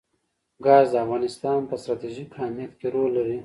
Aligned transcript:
ګاز 0.65 0.87
د 0.91 0.95
افغانستان 1.05 1.59
په 1.69 1.75
ستراتیژیک 1.81 2.29
اهمیت 2.41 2.71
کې 2.79 2.87
رول 2.93 3.11
لري. 3.17 3.39